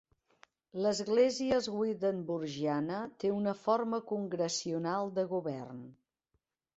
[0.83, 5.85] L'església swedenborgniana té una forma congregacional de govern.